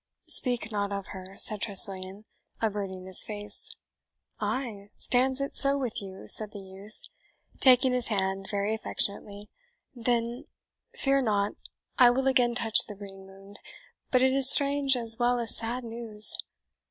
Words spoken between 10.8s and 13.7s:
fear not I will again touch the green wound.